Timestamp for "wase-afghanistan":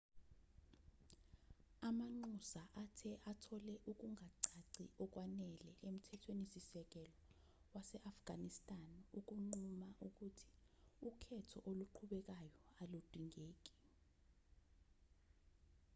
7.73-8.83